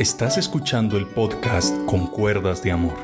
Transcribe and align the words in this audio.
Estás 0.00 0.38
escuchando 0.38 0.96
el 0.96 1.06
podcast 1.06 1.76
Con 1.84 2.06
Cuerdas 2.06 2.62
de 2.62 2.72
Amor. 2.72 2.94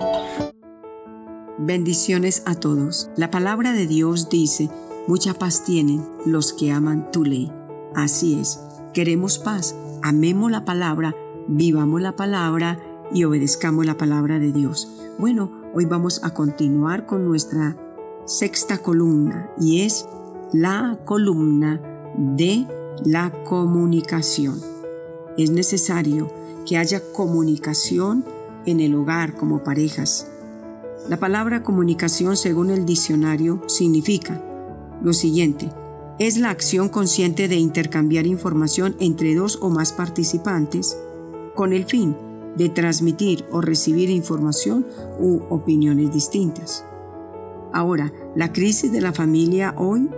Bendiciones 1.58 2.42
a 2.46 2.54
todos. 2.54 3.10
La 3.16 3.30
palabra 3.30 3.74
de 3.74 3.86
Dios 3.86 4.30
dice, 4.30 4.70
mucha 5.06 5.34
paz 5.34 5.62
tienen 5.62 6.02
los 6.24 6.54
que 6.54 6.72
aman 6.72 7.10
tu 7.10 7.22
ley. 7.22 7.52
Así 7.94 8.40
es, 8.40 8.60
queremos 8.94 9.38
paz, 9.38 9.76
amemos 10.02 10.50
la 10.50 10.64
palabra, 10.64 11.14
vivamos 11.48 12.00
la 12.00 12.16
palabra 12.16 12.80
y 13.12 13.24
obedezcamos 13.24 13.84
la 13.84 13.98
palabra 13.98 14.38
de 14.38 14.52
Dios. 14.52 14.90
Bueno, 15.18 15.52
hoy 15.74 15.84
vamos 15.84 16.24
a 16.24 16.32
continuar 16.32 17.04
con 17.04 17.28
nuestra 17.28 17.76
sexta 18.24 18.78
columna 18.78 19.50
y 19.60 19.82
es 19.82 20.08
la 20.50 20.98
columna 21.04 21.78
de 22.16 22.66
la 23.04 23.32
comunicación. 23.44 24.58
Es 25.36 25.50
necesario 25.50 26.45
que 26.66 26.76
haya 26.76 27.00
comunicación 27.12 28.24
en 28.66 28.80
el 28.80 28.94
hogar 28.94 29.34
como 29.34 29.62
parejas. 29.62 30.26
La 31.08 31.18
palabra 31.18 31.62
comunicación 31.62 32.36
según 32.36 32.70
el 32.70 32.84
diccionario 32.84 33.62
significa 33.68 34.42
lo 35.02 35.12
siguiente, 35.12 35.70
es 36.18 36.38
la 36.38 36.50
acción 36.50 36.88
consciente 36.88 37.46
de 37.48 37.56
intercambiar 37.56 38.26
información 38.26 38.96
entre 38.98 39.34
dos 39.34 39.58
o 39.60 39.68
más 39.68 39.92
participantes 39.92 40.98
con 41.54 41.72
el 41.72 41.84
fin 41.84 42.16
de 42.56 42.70
transmitir 42.70 43.44
o 43.52 43.60
recibir 43.60 44.08
información 44.08 44.86
u 45.20 45.42
opiniones 45.50 46.12
distintas. 46.12 46.84
Ahora, 47.72 48.12
la 48.34 48.52
crisis 48.52 48.90
de 48.90 49.02
la 49.02 49.12
familia 49.12 49.74
hoy 49.76 50.08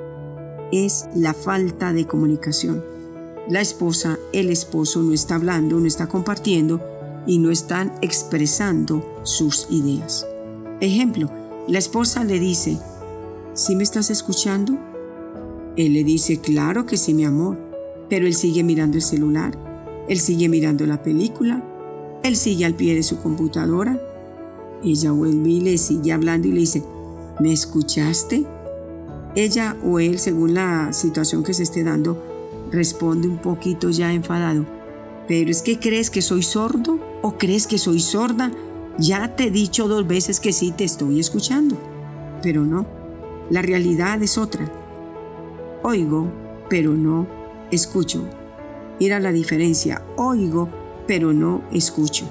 es 0.71 1.09
la 1.15 1.35
falta 1.35 1.93
de 1.93 2.07
comunicación 2.07 2.85
la 3.49 3.61
esposa, 3.61 4.19
el 4.33 4.51
esposo 4.51 5.03
no 5.03 5.13
está 5.13 5.37
hablando, 5.37 5.81
no 5.81 5.87
está 5.87 6.07
compartiendo 6.07 6.81
y 7.27 7.39
no 7.39 7.51
están 7.51 7.93
expresando 8.03 9.21
sus 9.23 9.67
ideas. 9.71 10.27
Ejemplo, 10.81 11.31
la 11.67 11.79
esposa 11.79 12.25
le 12.25 12.39
dice, 12.39 12.79
¿sí 13.55 13.75
me 13.75 13.83
estás 13.83 14.11
escuchando? 14.11 14.79
Él 15.77 15.95
le 15.95 16.05
dice, 16.05 16.41
claro 16.41 16.85
que 16.85 16.97
sí, 16.97 17.15
mi 17.15 17.25
amor, 17.25 17.57
pero 18.11 18.27
él 18.27 18.35
sigue 18.35 18.63
mirando 18.63 18.97
el 18.97 19.03
celular, 19.03 19.57
él 20.09 20.21
sigue 20.21 20.49
mirando 20.49 20.87
la 20.87 21.03
película, 21.03 21.65
él 22.23 22.37
sigue 22.37 22.65
al 22.65 22.75
pie 22.75 22.95
de 22.95 23.03
su 23.03 23.19
computadora. 23.21 24.01
Ella 24.83 25.13
vuelve 25.13 25.49
y 25.49 25.61
le 25.61 25.79
sigue 25.79 26.13
hablando 26.13 26.49
y 26.49 26.53
le 26.53 26.61
dice, 26.61 26.83
¿me 27.41 27.53
escuchaste? 27.53 28.47
Ella 29.35 29.77
o 29.85 29.99
él, 29.99 30.19
según 30.19 30.55
la 30.55 30.93
situación 30.93 31.43
que 31.43 31.55
se 31.55 31.63
esté 31.63 31.85
dando, 31.85 32.28
responde 32.71 33.29
un 33.29 33.39
poquito 33.39 33.91
ya 33.91 34.13
enfadado. 34.13 34.67
Pero 35.27 35.51
es 35.51 35.63
que 35.63 35.79
crees 35.79 36.11
que 36.11 36.23
soy 36.23 36.43
sordo 36.43 36.99
o 37.23 37.37
crees 37.37 37.67
que 37.67 37.79
soy 37.79 38.01
sorda. 38.01 38.51
Ya 38.99 39.37
te 39.37 39.45
he 39.45 39.51
dicho 39.51 39.89
dos 39.89 40.07
veces 40.07 40.41
que 40.41 40.53
sí 40.53 40.73
te 40.73 40.85
estoy 40.85 41.21
escuchando. 41.21 41.77
Pero 42.43 42.65
no, 42.65 42.87
la 43.51 43.63
realidad 43.63 44.23
es 44.23 44.39
otra. 44.39 44.71
Oigo, 45.83 46.31
pero 46.69 46.95
no 46.95 47.27
escucho. 47.71 48.25
Mira 48.99 49.21
la 49.21 49.33
diferencia. 49.33 50.03
Oigo, 50.17 50.69
pero 51.07 51.33
no 51.33 51.63
escucho. 51.73 52.27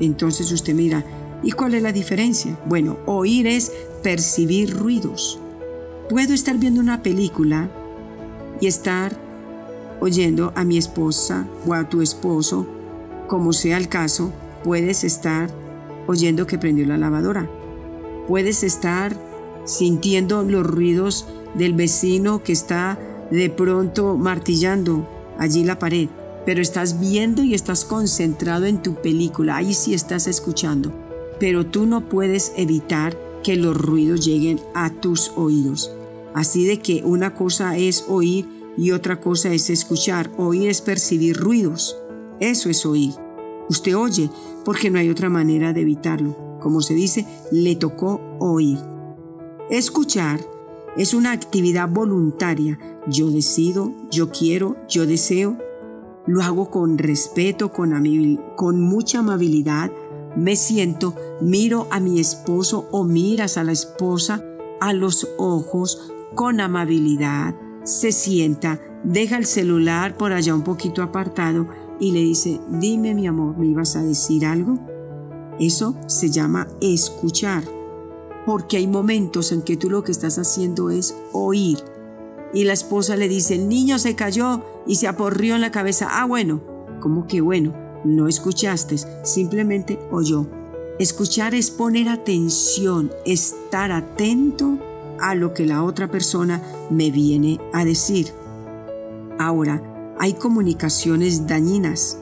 Entonces 0.00 0.50
usted 0.52 0.74
mira, 0.74 1.04
¿y 1.42 1.52
cuál 1.52 1.74
es 1.74 1.82
la 1.82 1.92
diferencia? 1.92 2.58
Bueno, 2.66 2.98
oír 3.06 3.46
es 3.46 3.72
percibir 4.02 4.76
ruidos. 4.76 5.38
Puedo 6.08 6.34
estar 6.34 6.58
viendo 6.58 6.80
una 6.80 7.02
película 7.02 7.70
y 8.60 8.66
estar 8.66 9.16
oyendo 10.02 10.52
a 10.56 10.64
mi 10.64 10.78
esposa 10.78 11.46
o 11.64 11.74
a 11.74 11.88
tu 11.88 12.02
esposo, 12.02 12.66
como 13.28 13.52
sea 13.52 13.76
el 13.76 13.88
caso, 13.88 14.32
puedes 14.64 15.04
estar 15.04 15.48
oyendo 16.08 16.44
que 16.44 16.58
prendió 16.58 16.84
la 16.86 16.98
lavadora. 16.98 17.48
Puedes 18.26 18.64
estar 18.64 19.16
sintiendo 19.64 20.42
los 20.42 20.66
ruidos 20.66 21.28
del 21.54 21.74
vecino 21.74 22.42
que 22.42 22.50
está 22.50 22.98
de 23.30 23.48
pronto 23.48 24.16
martillando 24.16 25.08
allí 25.38 25.62
la 25.62 25.78
pared, 25.78 26.08
pero 26.44 26.60
estás 26.60 26.98
viendo 26.98 27.44
y 27.44 27.54
estás 27.54 27.84
concentrado 27.84 28.66
en 28.66 28.82
tu 28.82 28.96
película, 28.96 29.58
ahí 29.58 29.72
sí 29.72 29.94
estás 29.94 30.26
escuchando, 30.26 30.92
pero 31.38 31.64
tú 31.64 31.86
no 31.86 32.08
puedes 32.08 32.52
evitar 32.56 33.16
que 33.44 33.54
los 33.54 33.76
ruidos 33.76 34.26
lleguen 34.26 34.58
a 34.74 34.90
tus 34.90 35.30
oídos. 35.36 35.92
Así 36.34 36.64
de 36.64 36.80
que 36.80 37.02
una 37.04 37.34
cosa 37.34 37.76
es 37.76 38.06
oír 38.08 38.61
y 38.76 38.92
otra 38.92 39.20
cosa 39.20 39.52
es 39.52 39.70
escuchar. 39.70 40.30
Oír 40.36 40.68
es 40.68 40.80
percibir 40.80 41.36
ruidos. 41.36 41.96
Eso 42.40 42.68
es 42.68 42.84
oír. 42.86 43.14
Usted 43.68 43.96
oye 43.96 44.30
porque 44.64 44.90
no 44.90 44.98
hay 44.98 45.10
otra 45.10 45.28
manera 45.28 45.72
de 45.72 45.82
evitarlo. 45.82 46.58
Como 46.60 46.80
se 46.80 46.94
dice, 46.94 47.26
le 47.50 47.76
tocó 47.76 48.20
oír. 48.38 48.78
Escuchar 49.70 50.40
es 50.96 51.14
una 51.14 51.32
actividad 51.32 51.88
voluntaria. 51.88 52.78
Yo 53.08 53.30
decido, 53.30 53.92
yo 54.10 54.30
quiero, 54.30 54.76
yo 54.88 55.06
deseo. 55.06 55.58
Lo 56.26 56.42
hago 56.42 56.70
con 56.70 56.98
respeto, 56.98 57.72
con, 57.72 58.38
con 58.56 58.80
mucha 58.80 59.20
amabilidad. 59.20 59.90
Me 60.36 60.56
siento, 60.56 61.14
miro 61.40 61.88
a 61.90 62.00
mi 62.00 62.20
esposo 62.20 62.88
o 62.90 63.04
miras 63.04 63.58
a 63.58 63.64
la 63.64 63.72
esposa 63.72 64.44
a 64.82 64.92
los 64.92 65.28
ojos 65.38 66.12
con 66.34 66.60
amabilidad, 66.60 67.54
se 67.84 68.12
sienta, 68.12 68.80
deja 69.04 69.36
el 69.36 69.46
celular 69.46 70.16
por 70.16 70.32
allá 70.32 70.54
un 70.54 70.62
poquito 70.62 71.02
apartado 71.02 71.66
y 71.98 72.12
le 72.12 72.20
dice, 72.20 72.60
dime 72.68 73.14
mi 73.14 73.26
amor, 73.26 73.56
¿me 73.56 73.66
ibas 73.66 73.96
a 73.96 74.02
decir 74.02 74.46
algo? 74.46 74.78
Eso 75.58 75.96
se 76.06 76.30
llama 76.30 76.68
escuchar, 76.80 77.64
porque 78.46 78.76
hay 78.76 78.86
momentos 78.86 79.52
en 79.52 79.62
que 79.62 79.76
tú 79.76 79.90
lo 79.90 80.02
que 80.02 80.12
estás 80.12 80.38
haciendo 80.38 80.90
es 80.90 81.16
oír. 81.32 81.78
Y 82.54 82.64
la 82.64 82.72
esposa 82.72 83.16
le 83.16 83.28
dice, 83.28 83.54
el 83.54 83.68
niño 83.68 83.98
se 83.98 84.14
cayó 84.14 84.62
y 84.86 84.96
se 84.96 85.08
aporrió 85.08 85.54
en 85.54 85.60
la 85.60 85.70
cabeza. 85.70 86.08
Ah, 86.10 86.26
bueno, 86.26 86.60
¿cómo 87.00 87.26
que 87.26 87.40
bueno? 87.40 87.74
No 88.04 88.28
escuchaste, 88.28 88.96
simplemente 89.22 89.98
oyó. 90.10 90.46
Escuchar 90.98 91.54
es 91.54 91.70
poner 91.70 92.08
atención, 92.08 93.10
estar 93.24 93.92
atento 93.92 94.78
a 95.22 95.36
lo 95.36 95.54
que 95.54 95.64
la 95.64 95.84
otra 95.84 96.10
persona 96.10 96.60
me 96.90 97.10
viene 97.10 97.58
a 97.72 97.84
decir. 97.84 98.26
Ahora, 99.38 99.80
hay 100.18 100.34
comunicaciones 100.34 101.46
dañinas 101.46 102.18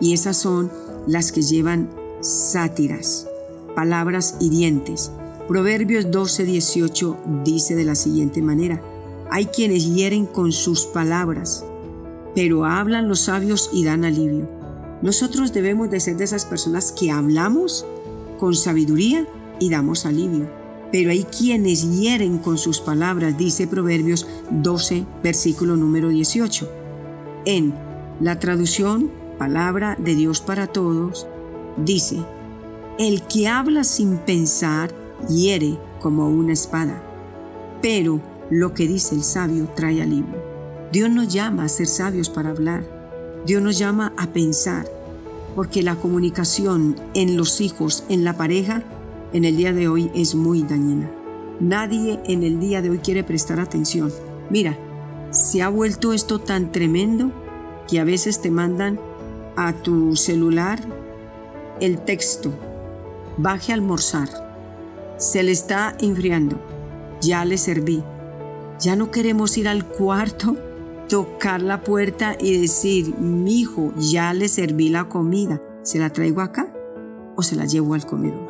y 0.00 0.12
esas 0.12 0.36
son 0.36 0.70
las 1.06 1.32
que 1.32 1.42
llevan 1.42 1.88
sátiras, 2.20 3.28
palabras 3.74 4.36
hirientes. 4.40 5.12
Proverbios 5.48 6.10
12:18 6.10 7.16
dice 7.44 7.76
de 7.76 7.84
la 7.84 7.94
siguiente 7.94 8.42
manera, 8.42 8.82
hay 9.30 9.46
quienes 9.46 9.94
hieren 9.94 10.26
con 10.26 10.50
sus 10.50 10.86
palabras, 10.86 11.64
pero 12.34 12.64
hablan 12.64 13.08
los 13.08 13.20
sabios 13.20 13.70
y 13.72 13.84
dan 13.84 14.04
alivio. 14.04 14.48
Nosotros 15.00 15.52
debemos 15.52 15.90
de 15.90 16.00
ser 16.00 16.16
de 16.16 16.24
esas 16.24 16.44
personas 16.44 16.92
que 16.92 17.10
hablamos 17.10 17.86
con 18.38 18.54
sabiduría 18.54 19.26
y 19.60 19.70
damos 19.70 20.06
alivio 20.06 20.59
pero 20.92 21.10
hay 21.10 21.24
quienes 21.24 21.98
hieren 21.98 22.38
con 22.38 22.58
sus 22.58 22.80
palabras, 22.80 23.38
dice 23.38 23.66
Proverbios 23.66 24.26
12, 24.50 25.06
versículo 25.22 25.76
número 25.76 26.08
18. 26.08 26.68
En 27.44 27.74
la 28.20 28.38
traducción 28.38 29.10
Palabra 29.38 29.96
de 29.98 30.14
Dios 30.14 30.42
para 30.42 30.66
Todos, 30.66 31.26
dice, 31.78 32.18
El 32.98 33.22
que 33.22 33.48
habla 33.48 33.84
sin 33.84 34.18
pensar 34.18 34.94
hiere 35.28 35.78
como 36.00 36.28
una 36.28 36.52
espada, 36.52 37.02
pero 37.80 38.20
lo 38.50 38.74
que 38.74 38.86
dice 38.86 39.14
el 39.14 39.22
sabio 39.22 39.66
trae 39.74 40.02
alivio. 40.02 40.42
Dios 40.92 41.08
nos 41.08 41.32
llama 41.32 41.64
a 41.64 41.68
ser 41.68 41.86
sabios 41.86 42.28
para 42.28 42.50
hablar, 42.50 42.84
Dios 43.46 43.62
nos 43.62 43.78
llama 43.78 44.12
a 44.18 44.26
pensar, 44.26 44.86
porque 45.54 45.82
la 45.82 45.96
comunicación 45.96 46.96
en 47.14 47.38
los 47.38 47.62
hijos, 47.62 48.04
en 48.08 48.24
la 48.24 48.36
pareja, 48.36 48.82
en 49.32 49.44
el 49.44 49.56
día 49.56 49.72
de 49.72 49.88
hoy 49.88 50.10
es 50.14 50.34
muy 50.34 50.62
dañina. 50.62 51.10
Nadie 51.60 52.20
en 52.24 52.42
el 52.42 52.58
día 52.58 52.82
de 52.82 52.90
hoy 52.90 52.98
quiere 52.98 53.22
prestar 53.22 53.60
atención. 53.60 54.12
Mira, 54.48 54.76
se 55.30 55.62
ha 55.62 55.68
vuelto 55.68 56.12
esto 56.12 56.38
tan 56.38 56.72
tremendo 56.72 57.30
que 57.88 58.00
a 58.00 58.04
veces 58.04 58.40
te 58.40 58.50
mandan 58.50 58.98
a 59.56 59.72
tu 59.72 60.16
celular 60.16 60.80
el 61.80 61.98
texto, 62.00 62.52
baje 63.36 63.72
a 63.72 63.74
almorzar, 63.74 64.28
se 65.18 65.42
le 65.42 65.52
está 65.52 65.96
enfriando, 66.00 66.60
ya 67.20 67.44
le 67.44 67.58
serví. 67.58 68.02
Ya 68.80 68.96
no 68.96 69.10
queremos 69.10 69.58
ir 69.58 69.68
al 69.68 69.86
cuarto, 69.86 70.56
tocar 71.08 71.60
la 71.60 71.82
puerta 71.82 72.36
y 72.40 72.58
decir, 72.58 73.14
mi 73.18 73.60
hijo, 73.60 73.92
ya 73.96 74.32
le 74.32 74.48
serví 74.48 74.88
la 74.88 75.08
comida, 75.08 75.60
¿se 75.82 75.98
la 75.98 76.10
traigo 76.10 76.40
acá 76.40 76.72
o 77.36 77.42
se 77.42 77.56
la 77.56 77.66
llevo 77.66 77.94
al 77.94 78.06
comedor? 78.06 78.49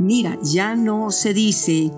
Mira, 0.00 0.38
ya 0.42 0.74
no 0.74 1.10
se 1.10 1.34
dice 1.34 1.92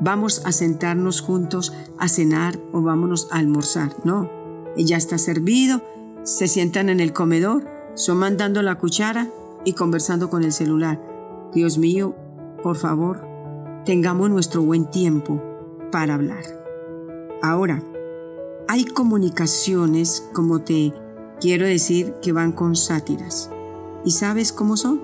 vamos 0.00 0.42
a 0.44 0.52
sentarnos 0.52 1.20
juntos 1.20 1.72
a 1.98 2.08
cenar 2.08 2.58
o 2.72 2.82
vámonos 2.82 3.28
a 3.30 3.38
almorzar. 3.38 3.94
No, 4.04 4.30
ya 4.76 4.98
está 4.98 5.16
servido, 5.16 5.82
se 6.22 6.48
sientan 6.48 6.90
en 6.90 7.00
el 7.00 7.12
comedor, 7.12 7.66
son 7.94 8.18
mandando 8.18 8.62
la 8.62 8.76
cuchara 8.76 9.30
y 9.64 9.72
conversando 9.72 10.28
con 10.28 10.44
el 10.44 10.52
celular. 10.52 11.00
Dios 11.54 11.78
mío, 11.78 12.14
por 12.62 12.76
favor, 12.76 13.26
tengamos 13.84 14.28
nuestro 14.30 14.62
buen 14.62 14.90
tiempo 14.90 15.42
para 15.90 16.14
hablar. 16.14 16.44
Ahora, 17.42 17.82
hay 18.68 18.84
comunicaciones, 18.84 20.28
como 20.34 20.60
te 20.60 20.92
quiero 21.40 21.66
decir, 21.66 22.14
que 22.20 22.32
van 22.32 22.52
con 22.52 22.76
sátiras. 22.76 23.50
¿Y 24.04 24.10
sabes 24.10 24.52
cómo 24.52 24.76
son? 24.76 25.00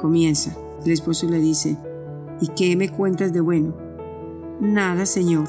Comienza. 0.00 0.56
El 0.84 0.92
esposo 0.92 1.26
le 1.28 1.38
dice, 1.38 1.76
¿y 2.40 2.48
qué 2.48 2.74
me 2.76 2.88
cuentas 2.88 3.32
de 3.32 3.40
bueno? 3.40 3.74
Nada, 4.60 5.04
señor. 5.06 5.46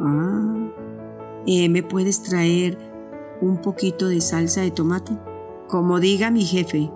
Ah, 0.00 0.70
¿eh, 1.46 1.68
¿me 1.68 1.82
puedes 1.82 2.22
traer 2.22 2.76
un 3.40 3.58
poquito 3.58 4.08
de 4.08 4.20
salsa 4.20 4.62
de 4.62 4.70
tomate? 4.70 5.12
Como 5.68 6.00
diga 6.00 6.30
mi 6.30 6.44
jefe, 6.44 6.90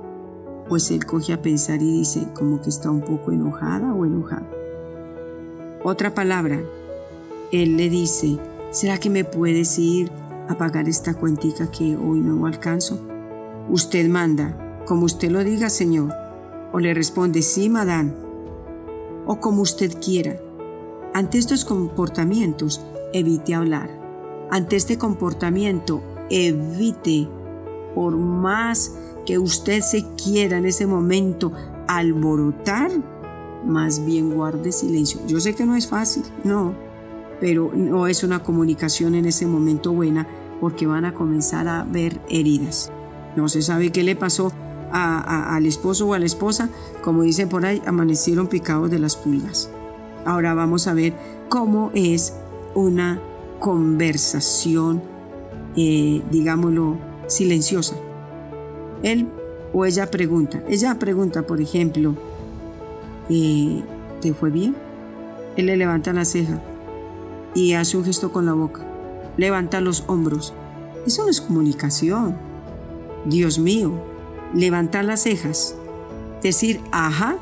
pues 0.69 0.91
él 0.91 1.05
coge 1.05 1.33
a 1.33 1.43
pensar 1.43 1.83
y 1.83 1.99
dice 1.99 2.29
como 2.35 2.61
que 2.61 2.71
está 2.71 2.91
un 2.91 3.03
poco 3.03 3.31
enojada 3.31 3.95
o 3.95 4.07
enojado. 4.07 4.47
Otra 5.85 6.15
palabra, 6.15 6.61
él 7.51 7.77
le 7.77 7.91
dice, 7.91 8.39
¿será 8.71 8.99
que 8.99 9.11
me 9.11 9.25
puedes 9.25 9.79
ir 9.79 10.11
a 10.49 10.57
pagar 10.57 10.89
esta 10.89 11.15
cuentica 11.15 11.71
que 11.71 11.97
hoy 11.97 12.21
no 12.21 12.47
alcanzo? 12.47 12.99
Usted 13.69 14.09
manda, 14.09 14.83
como 14.87 15.05
usted 15.05 15.31
lo 15.31 15.45
diga, 15.45 15.71
señor. 15.71 16.22
O 16.73 16.81
le 16.81 16.95
responde, 16.95 17.43
sí, 17.43 17.69
madame. 17.69 18.13
O 19.27 19.39
como 19.41 19.63
usted 19.63 19.93
quiera. 20.01 20.41
Ante 21.15 21.39
estos 21.39 21.65
comportamientos, 21.65 22.85
evite 23.13 23.55
hablar. 23.55 23.91
Ante 24.51 24.77
este 24.77 24.99
comportamiento, 24.99 26.03
evite, 26.31 27.29
por 27.95 28.17
más 28.17 28.95
que 29.27 29.39
usted 29.39 29.81
se 29.81 30.05
quiera 30.15 30.59
en 30.59 30.67
ese 30.67 30.87
momento 30.87 31.53
alborotar, 31.87 32.91
más 33.67 34.05
bien 34.05 34.35
guarde 34.35 34.73
silencio. 34.73 35.21
Yo 35.27 35.41
sé 35.41 35.55
que 35.55 35.67
no 35.67 35.77
es 35.77 35.87
fácil, 35.87 36.25
no, 36.45 36.75
pero 37.41 37.71
no 37.75 38.07
es 38.07 38.25
una 38.25 38.43
comunicación 38.43 39.15
en 39.15 39.27
ese 39.27 39.47
momento 39.47 39.93
buena 39.93 40.27
porque 40.61 40.87
van 40.87 41.05
a 41.05 41.15
comenzar 41.15 41.69
a 41.69 41.85
ver 41.85 42.21
heridas. 42.29 42.91
No 43.37 43.49
se 43.49 43.63
sabe 43.63 43.93
qué 43.93 44.03
le 44.03 44.17
pasó 44.17 44.53
al 44.93 45.67
esposo 45.67 46.07
o 46.07 46.15
a 46.15 46.19
la 46.19 46.27
esposa, 46.27 46.69
como 47.03 47.23
dicen 47.23 47.49
por 47.49 47.65
ahí, 47.65 47.83
amanecieron 47.87 48.47
picados 48.47 48.91
de 48.91 48.99
las 48.99 49.17
pulgas. 49.17 49.71
Ahora 50.25 50.55
vamos 50.55 50.87
a 50.87 50.95
ver 50.95 51.15
cómo 51.49 51.91
es 51.95 52.35
una 52.75 53.21
conversación, 53.59 55.03
eh, 55.77 56.23
digámoslo, 56.31 56.97
silenciosa. 57.27 57.97
Él 59.03 59.29
o 59.73 59.85
ella 59.85 60.11
pregunta. 60.11 60.63
Ella 60.69 60.99
pregunta, 60.99 61.43
por 61.43 61.61
ejemplo, 61.61 62.15
eh, 63.29 63.83
¿te 64.21 64.35
fue 64.35 64.51
bien? 64.51 64.77
Él 65.57 65.67
le 65.67 65.77
levanta 65.77 66.13
la 66.13 66.25
ceja 66.25 66.61
y 67.55 67.73
hace 67.75 67.97
un 67.97 68.05
gesto 68.05 68.33
con 68.33 68.47
la 68.47 68.53
boca. 68.53 68.85
Levanta 69.37 69.81
los 69.81 70.05
hombros. 70.07 70.55
Eso 71.07 71.25
no 71.25 71.31
es 71.31 71.41
comunicación. 71.41 72.37
Dios 73.25 73.59
mío, 73.59 73.93
levantar 74.55 75.05
las 75.05 75.23
cejas, 75.23 75.75
decir 76.43 76.81
ajá, 76.91 77.37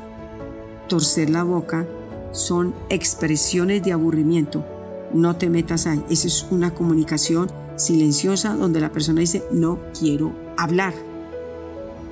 torcer 0.87 1.29
la 1.29 1.43
boca, 1.43 1.85
son 2.31 2.73
expresiones 2.89 3.83
de 3.83 3.93
aburrimiento. 3.93 4.65
No 5.13 5.35
te 5.35 5.49
metas 5.49 5.87
ahí. 5.87 6.03
Esa 6.09 6.27
es 6.27 6.47
una 6.51 6.73
comunicación 6.73 7.49
silenciosa 7.75 8.55
donde 8.55 8.79
la 8.79 8.91
persona 8.91 9.21
dice 9.21 9.43
no 9.51 9.79
quiero 9.97 10.33
hablar 10.57 10.93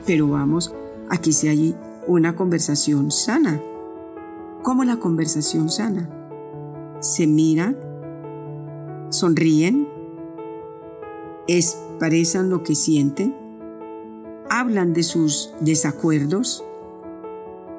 pero 0.09 0.27
vamos 0.27 0.73
a 1.09 1.17
que 1.17 1.31
sea 1.31 1.51
allí 1.51 1.75
una 2.07 2.35
conversación 2.35 3.11
sana. 3.11 3.61
¿Cómo 4.63 4.83
la 4.83 4.97
conversación 4.97 5.69
sana? 5.69 6.09
Se 6.99 7.27
miran, 7.27 7.77
sonríen, 9.09 9.87
expresan 11.47 12.49
lo 12.49 12.63
que 12.63 12.73
sienten, 12.73 13.35
hablan 14.49 14.93
de 14.93 15.03
sus 15.03 15.53
desacuerdos, 15.59 16.63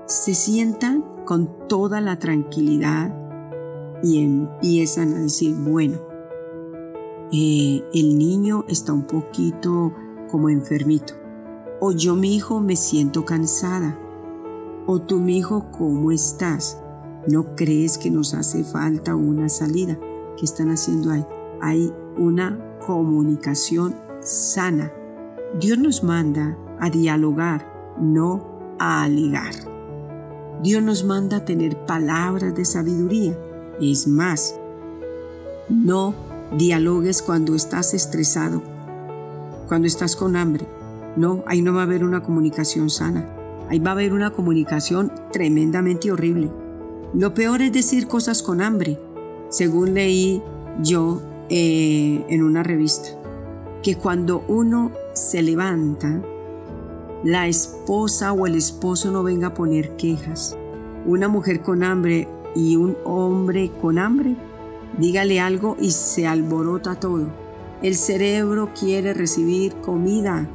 se 0.06 0.34
sientan 0.34 1.05
con 1.25 1.69
toda 1.69 2.00
la 2.00 2.19
tranquilidad 2.19 3.14
y 4.02 4.22
empiezan 4.22 5.14
a 5.14 5.19
decir, 5.20 5.55
bueno, 5.56 5.99
eh, 7.32 7.84
el 7.94 8.19
niño 8.19 8.64
está 8.69 8.93
un 8.93 9.05
poquito 9.05 9.93
como 10.31 10.49
enfermito 10.49 11.20
o 11.81 11.93
yo 11.93 12.14
mi 12.14 12.37
hijo 12.37 12.61
me 12.61 12.76
siento 12.76 13.25
cansada, 13.25 13.99
o 14.87 15.00
tú 15.00 15.19
mi 15.19 15.38
hijo 15.38 15.70
¿cómo 15.73 16.12
estás? 16.12 16.78
¿No 17.26 17.56
crees 17.56 17.99
que 17.99 18.11
nos 18.11 18.34
hace 18.34 18.64
falta 18.64 19.16
una 19.16 19.49
salida? 19.49 19.99
¿Qué 20.37 20.44
están 20.44 20.70
haciendo 20.70 21.11
ahí? 21.11 21.26
Hay 21.61 21.93
una 22.16 22.78
comunicación 22.87 23.94
sana. 24.20 24.93
Dios 25.58 25.79
nos 25.79 26.05
manda 26.05 26.56
a 26.79 26.91
dialogar, 26.91 27.67
no 27.99 28.76
a 28.79 29.02
alegar. 29.02 29.52
Dios 30.62 30.81
nos 30.82 31.05
manda 31.05 31.38
a 31.38 31.44
tener 31.44 31.76
palabras 31.87 32.55
de 32.55 32.64
sabiduría. 32.64 33.37
Es 33.81 34.06
más, 34.06 34.55
no 35.69 36.14
dialogues 36.56 37.20
cuando 37.20 37.56
estás 37.56 37.94
estresado, 37.94 38.62
cuando 39.67 39.88
estás 39.88 40.14
con 40.14 40.37
hambre, 40.37 40.67
no, 41.17 41.43
ahí 41.47 41.62
no 41.62 41.75
va 41.75 41.81
a 41.81 41.85
haber 41.85 42.05
una 42.05 42.23
comunicación 42.23 42.88
sana. 42.88 43.29
Ahí 43.69 43.81
va 43.81 43.91
a 43.91 43.94
haber 43.94 44.12
una 44.12 44.31
comunicación 44.31 45.12
tremendamente 45.32 46.12
horrible. 46.12 46.50
Lo 47.12 47.35
peor 47.35 47.61
es 47.62 47.73
decir 47.73 48.06
cosas 48.06 48.43
con 48.43 48.61
hambre, 48.61 49.00
según 49.49 49.94
leí 49.94 50.43
yo 50.81 51.20
eh, 51.49 52.25
en 52.29 52.44
una 52.44 52.62
revista, 52.62 53.08
que 53.82 53.97
cuando 53.97 54.44
uno 54.47 54.93
se 55.20 55.43
levanta, 55.43 56.22
la 57.22 57.46
esposa 57.46 58.32
o 58.32 58.46
el 58.46 58.55
esposo 58.55 59.11
no 59.11 59.22
venga 59.22 59.49
a 59.49 59.55
poner 59.55 59.96
quejas. 59.96 60.56
Una 61.05 61.28
mujer 61.28 61.61
con 61.61 61.82
hambre 61.82 62.26
y 62.55 62.76
un 62.76 62.96
hombre 63.05 63.70
con 63.81 63.99
hambre, 63.99 64.34
dígale 64.96 65.38
algo 65.38 65.76
y 65.78 65.90
se 65.90 66.26
alborota 66.26 66.94
todo. 66.94 67.26
El 67.82 67.96
cerebro 67.96 68.71
quiere 68.78 69.12
recibir 69.12 69.75
comida, 69.76 70.49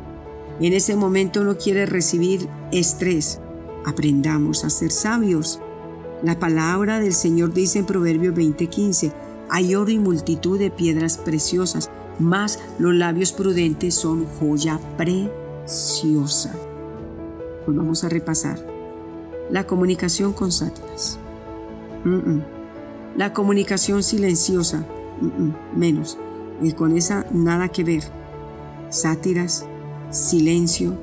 en 0.60 0.74
ese 0.74 0.96
momento 0.96 1.44
no 1.44 1.58
quiere 1.58 1.86
recibir 1.86 2.48
estrés. 2.72 3.39
Aprendamos 3.86 4.63
a 4.63 4.70
ser 4.70 4.92
sabios. 4.92 5.60
La 6.24 6.39
palabra 6.39 7.00
del 7.00 7.13
Señor 7.13 7.54
dice 7.54 7.80
en 7.80 7.86
Proverbios 7.86 8.34
20:15, 8.34 9.12
hay 9.50 9.75
oro 9.75 9.92
y 9.92 10.00
multitud 10.00 10.58
de 10.58 10.72
piedras 10.72 11.18
preciosas, 11.18 11.92
mas 12.19 12.60
los 12.79 12.93
labios 12.93 13.31
prudentes 13.31 13.95
son 13.95 14.25
joya 14.39 14.79
preciosa. 14.98 16.55
Pues 17.65 17.77
vamos 17.77 18.03
a 18.03 18.10
repasar. 18.10 18.60
La 19.50 19.67
comunicación 19.67 20.34
con 20.34 20.51
sátiras. 20.51 21.19
La 23.15 23.34
comunicación 23.34 24.03
silenciosa. 24.03 24.86
Menos. 25.75 26.17
Y 26.62 26.74
con 26.74 26.95
esa 26.95 27.25
nada 27.31 27.69
que 27.69 27.84
ver. 27.84 28.03
Sátiras, 28.89 29.65
silencio, 30.10 30.98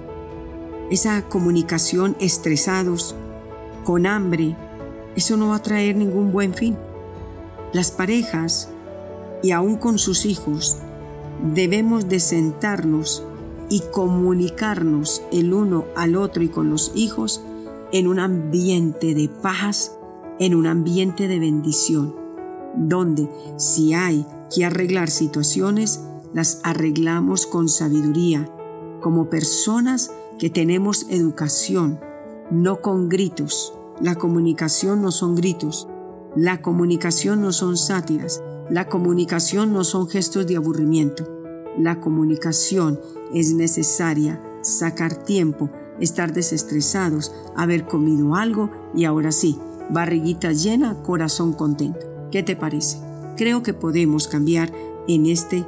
esa 0.91 1.23
comunicación 1.23 2.17
estresados, 2.21 3.15
con 3.85 4.07
hambre, 4.07 4.57
eso 5.17 5.37
no 5.37 5.49
va 5.49 5.57
a 5.57 5.63
traer 5.63 5.97
ningún 5.97 6.33
buen 6.33 6.55
fin. 6.55 6.77
Las 7.73 7.91
parejas, 7.91 8.69
y 9.43 9.51
aún 9.53 9.77
con 9.77 9.99
sus 9.99 10.27
hijos, 10.27 10.79
debemos 11.43 12.09
de 12.09 12.21
sentarnos 12.21 13.25
y 13.69 13.83
comunicarnos 13.91 15.23
el 15.33 15.53
uno 15.55 15.87
al 15.97 16.17
otro 16.17 16.43
y 16.43 16.49
con 16.49 16.71
los 16.71 16.93
hijos 16.95 17.43
en 17.93 18.07
un 18.07 18.19
ambiente 18.19 19.15
de 19.15 19.29
paz, 19.29 19.97
en 20.39 20.55
un 20.55 20.67
ambiente 20.67 21.29
de 21.29 21.39
bendición, 21.39 22.15
donde 22.77 23.29
si 23.57 23.95
hay 23.95 24.27
que 24.55 24.65
arreglar 24.65 25.11
situaciones, 25.11 26.01
las 26.33 26.61
arreglamos 26.63 27.47
con 27.47 27.69
sabiduría, 27.69 28.49
como 29.01 29.29
personas 29.29 30.13
que 30.39 30.49
tenemos 30.51 31.07
educación, 31.11 32.01
no 32.51 32.81
con 32.81 33.09
gritos. 33.09 33.75
La 34.01 34.15
comunicación 34.15 35.03
no 35.03 35.13
son 35.13 35.35
gritos, 35.35 35.89
la 36.35 36.63
comunicación 36.63 37.43
no 37.43 37.53
son 37.53 37.77
sátiras, 37.77 38.43
la 38.71 38.89
comunicación 38.89 39.73
no 39.73 39.85
son 39.85 40.09
gestos 40.09 40.47
de 40.47 40.57
aburrimiento. 40.57 41.29
La 41.79 42.01
comunicación 42.01 43.01
es 43.35 43.53
necesaria, 43.55 44.43
sacar 44.63 45.17
tiempo, 45.25 45.71
estar 46.01 46.33
desestresados, 46.33 47.33
haber 47.57 47.87
comido 47.87 48.35
algo 48.35 48.71
y 48.95 49.05
ahora 49.05 49.33
sí, 49.33 49.59
barriguita 49.91 50.53
llena, 50.53 51.03
corazón 51.03 51.53
contento. 51.53 52.07
¿Qué 52.31 52.43
te 52.43 52.57
parece? 52.57 52.99
Creo 53.37 53.63
que 53.63 53.75
podemos 53.75 54.29
cambiar 54.29 54.73
en 55.09 55.27
este 55.27 55.65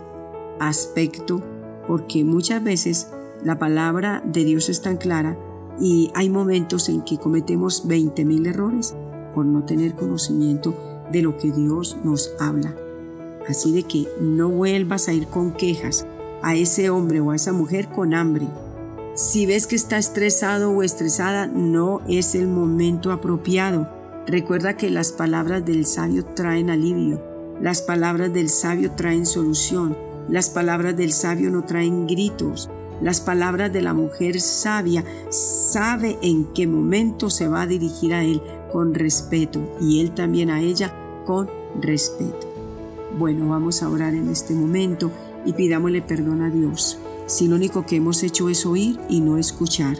aspecto 0.60 1.42
porque 1.86 2.24
muchas 2.24 2.62
veces 2.62 3.08
La 3.42 3.58
palabra 3.58 4.22
de 4.24 4.42
Dios 4.42 4.70
es 4.70 4.80
tan 4.80 4.96
clara 4.96 5.36
y 5.78 6.10
hay 6.14 6.30
momentos 6.30 6.88
en 6.88 7.02
que 7.02 7.18
cometemos 7.18 7.86
20.000 7.86 8.46
errores 8.46 8.96
por 9.34 9.44
no 9.44 9.66
tener 9.66 9.94
conocimiento 9.94 10.74
de 11.12 11.20
lo 11.20 11.36
que 11.36 11.52
Dios 11.52 11.98
nos 12.04 12.32
habla. 12.40 12.74
Así 13.48 13.72
de 13.72 13.82
que 13.82 14.08
no 14.20 14.48
vuelvas 14.48 15.08
a 15.08 15.12
ir 15.12 15.26
con 15.26 15.52
quejas 15.52 16.06
a 16.42 16.54
ese 16.54 16.90
hombre 16.90 17.20
o 17.20 17.30
a 17.30 17.36
esa 17.36 17.52
mujer 17.52 17.88
con 17.88 18.14
hambre. 18.14 18.48
Si 19.14 19.46
ves 19.46 19.66
que 19.66 19.76
está 19.76 19.96
estresado 19.96 20.70
o 20.70 20.82
estresada, 20.82 21.46
no 21.46 22.00
es 22.08 22.34
el 22.34 22.48
momento 22.48 23.12
apropiado. 23.12 23.88
Recuerda 24.26 24.76
que 24.76 24.90
las 24.90 25.12
palabras 25.12 25.64
del 25.64 25.86
sabio 25.86 26.24
traen 26.24 26.70
alivio, 26.70 27.22
las 27.60 27.82
palabras 27.82 28.32
del 28.32 28.48
sabio 28.48 28.92
traen 28.92 29.26
solución, 29.26 29.96
las 30.28 30.50
palabras 30.50 30.96
del 30.96 31.12
sabio 31.12 31.50
no 31.50 31.64
traen 31.64 32.06
gritos, 32.06 32.70
las 33.00 33.20
palabras 33.20 33.72
de 33.72 33.82
la 33.82 33.92
mujer 33.92 34.40
sabia 34.40 35.04
sabe 35.28 36.18
en 36.22 36.46
qué 36.54 36.66
momento 36.66 37.28
se 37.28 37.48
va 37.48 37.62
a 37.62 37.66
dirigir 37.66 38.14
a 38.14 38.24
él 38.24 38.40
con 38.72 38.94
respeto 38.94 39.60
y 39.80 40.00
él 40.00 40.12
también 40.12 40.50
a 40.50 40.60
ella 40.60 40.94
con 41.24 41.50
respeto. 41.80 42.53
Bueno, 43.18 43.48
vamos 43.48 43.82
a 43.82 43.88
orar 43.88 44.14
en 44.14 44.28
este 44.28 44.54
momento 44.54 45.10
y 45.44 45.52
pidámosle 45.52 46.02
perdón 46.02 46.42
a 46.42 46.50
Dios 46.50 46.98
si 47.26 47.48
lo 47.48 47.56
único 47.56 47.86
que 47.86 47.96
hemos 47.96 48.22
hecho 48.22 48.48
es 48.48 48.66
oír 48.66 48.98
y 49.08 49.20
no 49.20 49.38
escuchar. 49.38 49.96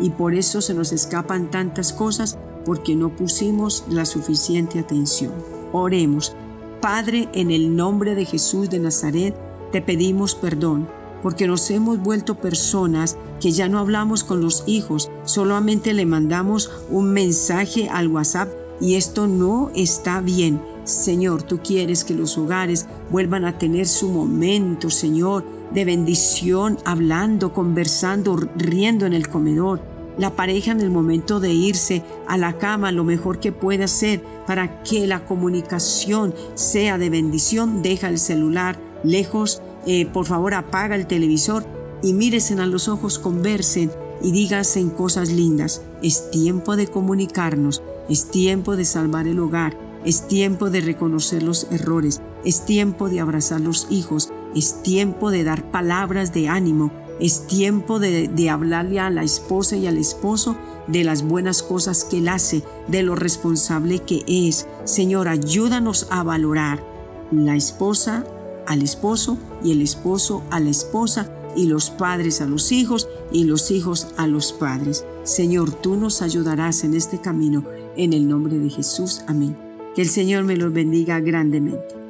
Y 0.00 0.10
por 0.10 0.34
eso 0.34 0.60
se 0.60 0.74
nos 0.74 0.92
escapan 0.92 1.50
tantas 1.50 1.92
cosas 1.92 2.38
porque 2.64 2.94
no 2.94 3.14
pusimos 3.14 3.84
la 3.88 4.04
suficiente 4.04 4.78
atención. 4.78 5.32
Oremos. 5.72 6.34
Padre, 6.80 7.28
en 7.34 7.50
el 7.50 7.76
nombre 7.76 8.14
de 8.14 8.24
Jesús 8.24 8.70
de 8.70 8.78
Nazaret, 8.78 9.34
te 9.70 9.82
pedimos 9.82 10.34
perdón 10.34 10.88
porque 11.22 11.46
nos 11.46 11.70
hemos 11.70 11.98
vuelto 11.98 12.34
personas 12.34 13.16
que 13.40 13.52
ya 13.52 13.68
no 13.68 13.78
hablamos 13.78 14.24
con 14.24 14.40
los 14.40 14.64
hijos, 14.66 15.08
solamente 15.24 15.94
le 15.94 16.04
mandamos 16.04 16.70
un 16.90 17.12
mensaje 17.12 17.88
al 17.88 18.08
WhatsApp 18.08 18.48
y 18.80 18.96
esto 18.96 19.28
no 19.28 19.70
está 19.74 20.20
bien. 20.20 20.60
Señor, 20.84 21.42
tú 21.42 21.60
quieres 21.62 22.04
que 22.04 22.14
los 22.14 22.36
hogares 22.38 22.86
vuelvan 23.10 23.44
a 23.44 23.58
tener 23.58 23.86
su 23.86 24.08
momento, 24.08 24.90
Señor, 24.90 25.44
de 25.72 25.84
bendición, 25.84 26.78
hablando, 26.84 27.52
conversando, 27.52 28.36
riendo 28.56 29.06
en 29.06 29.12
el 29.12 29.28
comedor. 29.28 29.80
La 30.18 30.36
pareja 30.36 30.72
en 30.72 30.80
el 30.80 30.90
momento 30.90 31.40
de 31.40 31.52
irse 31.52 32.02
a 32.26 32.36
la 32.36 32.58
cama, 32.58 32.92
lo 32.92 33.04
mejor 33.04 33.40
que 33.40 33.52
puede 33.52 33.84
hacer 33.84 34.22
para 34.46 34.82
que 34.82 35.06
la 35.06 35.24
comunicación 35.24 36.34
sea 36.54 36.98
de 36.98 37.08
bendición, 37.08 37.82
deja 37.82 38.08
el 38.08 38.18
celular 38.18 38.78
lejos 39.04 39.62
eh, 39.86 40.06
por 40.06 40.26
favor 40.26 40.54
apaga 40.54 40.94
el 40.94 41.06
televisor 41.06 41.64
y 42.02 42.12
míresen 42.12 42.60
a 42.60 42.66
los 42.66 42.88
ojos, 42.88 43.18
conversen 43.18 43.90
y 44.22 44.32
díganse 44.32 44.84
cosas 44.90 45.30
lindas. 45.30 45.82
Es 46.02 46.30
tiempo 46.30 46.76
de 46.76 46.86
comunicarnos, 46.86 47.82
es 48.08 48.30
tiempo 48.30 48.76
de 48.76 48.84
salvar 48.84 49.26
el 49.26 49.40
hogar, 49.40 49.76
es 50.04 50.26
tiempo 50.26 50.70
de 50.70 50.80
reconocer 50.80 51.42
los 51.42 51.66
errores, 51.70 52.20
es 52.44 52.64
tiempo 52.64 53.08
de 53.08 53.20
abrazar 53.20 53.60
los 53.60 53.86
hijos, 53.90 54.30
es 54.54 54.82
tiempo 54.82 55.30
de 55.30 55.44
dar 55.44 55.70
palabras 55.70 56.32
de 56.32 56.48
ánimo, 56.48 56.90
es 57.20 57.46
tiempo 57.46 58.00
de, 58.00 58.50
hablarle 58.50 58.98
a 58.98 59.10
la 59.10 59.22
esposa 59.22 59.76
y 59.76 59.86
al 59.86 59.96
esposo 59.96 60.56
de 60.88 61.04
las 61.04 61.22
buenas 61.22 61.62
cosas 61.62 62.04
que 62.04 62.18
él 62.18 62.28
hace, 62.28 62.64
de 62.88 63.02
lo 63.02 63.14
responsable 63.14 64.00
que 64.00 64.24
es. 64.26 64.66
Señor, 64.84 65.28
ayúdanos 65.28 66.08
a 66.10 66.22
valorar 66.24 66.84
la 67.30 67.54
esposa 67.54 68.24
al 68.66 68.82
esposo 68.82 69.38
y 69.62 69.72
el 69.72 69.82
esposo 69.82 70.42
a 70.50 70.60
la 70.60 70.70
esposa 70.70 71.30
y 71.56 71.66
los 71.66 71.90
padres 71.90 72.40
a 72.40 72.46
los 72.46 72.72
hijos 72.72 73.08
y 73.30 73.44
los 73.44 73.70
hijos 73.70 74.08
a 74.16 74.26
los 74.26 74.52
padres. 74.52 75.04
Señor, 75.22 75.72
tú 75.72 75.96
nos 75.96 76.22
ayudarás 76.22 76.84
en 76.84 76.94
este 76.94 77.20
camino 77.20 77.64
en 77.96 78.12
el 78.12 78.28
nombre 78.28 78.58
de 78.58 78.70
Jesús. 78.70 79.22
Amén. 79.26 79.71
Que 79.94 80.02
el 80.02 80.08
Señor 80.08 80.44
me 80.44 80.56
los 80.56 80.72
bendiga 80.72 81.20
grandemente. 81.20 82.01